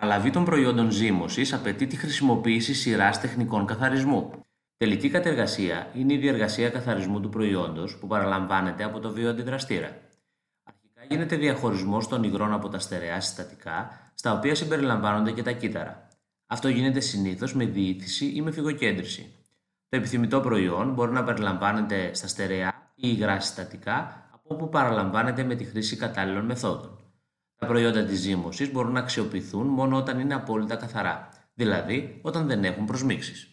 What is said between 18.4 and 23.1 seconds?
με φυγοκέντρηση. Το επιθυμητό προϊόν μπορεί να περιλαμβάνεται στα στερεά ή